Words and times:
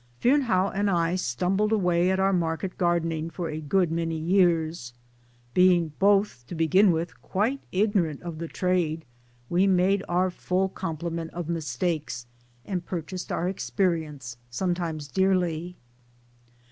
Fearnehough 0.19 0.71
and 0.73 0.89
I 0.89 1.13
stumbled 1.13 1.71
away 1.71 2.09
at 2.09 2.19
our 2.19 2.33
market 2.33 2.75
gardening 2.75 3.29
for 3.29 3.51
a 3.51 3.61
good 3.61 3.91
many 3.91 4.17
years. 4.17 4.93
Being 5.53 5.93
both 5.99 6.43
to 6.47 6.55
begin 6.55 6.91
with 6.91 7.21
quite 7.21 7.61
ignorant 7.71 8.23
of 8.23 8.39
the 8.39 8.47
trade 8.47 9.05
we 9.47 9.67
made 9.67 10.01
our 10.09 10.31
full 10.31 10.69
complement 10.69 11.29
of 11.35 11.49
mistakes 11.49 12.25
and 12.65 12.83
purchased 12.83 13.31
our 13.31 13.47
ex 13.47 13.69
perience 13.69 14.37
sometimes 14.49 15.07
dearly. 15.07 15.75